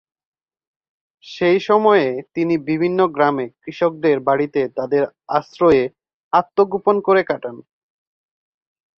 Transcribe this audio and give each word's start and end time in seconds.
সেই 1.25 1.59
সময়ে 1.59 2.05
তিনি 2.33 2.55
বিভিন্ন 2.69 2.99
গ্রামে 3.07 3.45
কৃষকদের 3.63 4.17
বাড়িতে 4.19 4.61
তাদের 4.77 5.03
আশ্রয়ে 5.29 5.83
আত্মগোপন 6.33 6.95
করে 7.01 7.21
কাটান। 7.23 7.55